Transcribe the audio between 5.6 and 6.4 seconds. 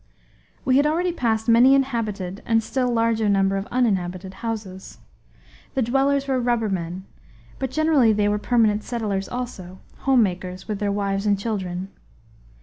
The dwellers